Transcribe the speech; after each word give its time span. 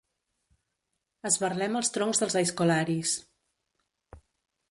Esberlem 1.31 1.77
els 1.81 1.93
troncs 1.97 2.23
dels 2.23 2.37
aizkolaris. 2.43 3.13